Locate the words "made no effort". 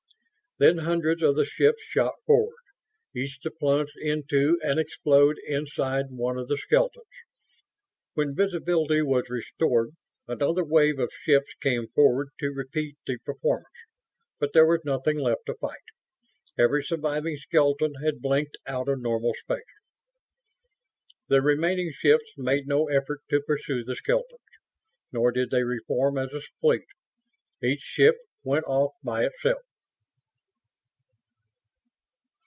22.37-23.21